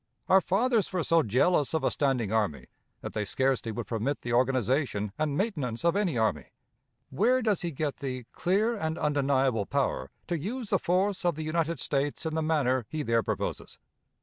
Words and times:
Our 0.27 0.41
fathers 0.41 0.91
were 0.91 1.03
so 1.03 1.21
jealous 1.21 1.75
of 1.75 1.83
a 1.83 1.91
standing 1.91 2.31
army, 2.33 2.65
that 3.01 3.13
they 3.13 3.23
scarcely 3.23 3.71
would 3.71 3.85
permit 3.85 4.21
the 4.21 4.33
organization 4.33 5.11
and 5.15 5.37
maintenance 5.37 5.85
of 5.85 5.95
any 5.95 6.17
army! 6.17 6.47
Where 7.11 7.43
does 7.43 7.61
he 7.61 7.69
get 7.69 7.97
the 7.97 8.25
"clear 8.31 8.75
and 8.75 8.97
undeniable" 8.97 9.67
power 9.67 10.09
to 10.25 10.39
use 10.39 10.71
the 10.71 10.79
force 10.79 11.23
of 11.23 11.35
the 11.35 11.43
United 11.43 11.79
States 11.79 12.25
in 12.25 12.33
the 12.33 12.41
manner 12.41 12.87
he 12.89 13.03
there 13.03 13.21
proposes? 13.21 13.77